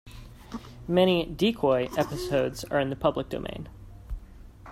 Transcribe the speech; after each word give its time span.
Many 0.87 1.27
"Decoy" 1.31 1.87
episodes 1.95 2.63
are 2.63 2.79
in 2.79 2.89
the 2.89 2.95
public 2.95 3.29
domain. 3.29 3.67